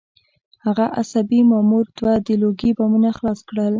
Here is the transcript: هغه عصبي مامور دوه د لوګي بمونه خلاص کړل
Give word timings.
هغه 0.65 0.85
عصبي 0.99 1.39
مامور 1.49 1.85
دوه 1.97 2.13
د 2.25 2.29
لوګي 2.41 2.71
بمونه 2.77 3.09
خلاص 3.17 3.39
کړل 3.49 3.69